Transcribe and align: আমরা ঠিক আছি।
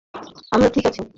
আমরা 0.51 0.69
ঠিক 0.69 0.85
আছি। 0.87 1.01